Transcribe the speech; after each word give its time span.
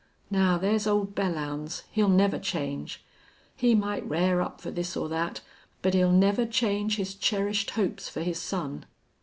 Now 0.31 0.57
there's 0.57 0.87
old 0.87 1.13
Belllounds 1.13 1.83
he'll 1.91 2.09
never 2.09 2.39
change. 2.39 3.05
He 3.55 3.75
might 3.75 4.03
r'ar 4.09 4.41
up 4.41 4.59
for 4.59 4.71
this 4.71 4.97
or 4.97 5.07
that, 5.09 5.41
but 5.83 5.93
he'll 5.93 6.11
never 6.11 6.47
change 6.47 6.95
his 6.95 7.13
cherished 7.13 7.69
hopes 7.69 8.09
for 8.09 8.21
his 8.23 8.39
son.... 8.41 8.87